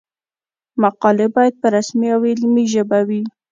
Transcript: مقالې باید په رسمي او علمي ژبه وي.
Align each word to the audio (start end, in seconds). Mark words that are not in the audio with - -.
مقالې 0.81 1.27
باید 1.35 1.53
په 1.61 1.67
رسمي 1.75 2.07
او 2.15 2.21
علمي 2.29 2.65
ژبه 2.73 2.99
وي. 3.07 3.21